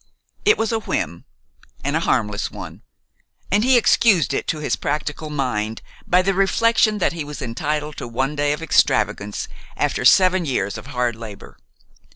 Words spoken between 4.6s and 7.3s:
practical mind by the reflection that he